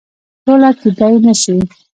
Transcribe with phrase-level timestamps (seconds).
[0.43, 1.55] سوله کېدلای نه سي.